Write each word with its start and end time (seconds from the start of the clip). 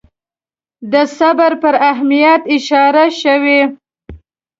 د 0.91 0.93
صبر 1.17 1.51
پر 1.61 1.75
اهمیت 1.91 2.41
اشاره 2.55 3.05
شوې. 3.21 3.59